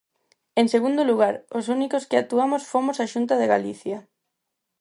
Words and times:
En 0.61 0.65
segundo 0.73 1.01
lugar, 1.09 1.35
os 1.59 1.65
únicos 1.75 2.07
que 2.09 2.17
actuamos 2.21 2.63
fomos 2.71 2.97
a 2.99 3.09
Xunta 3.13 3.33
de 3.37 3.49
Galicia. 3.53 3.97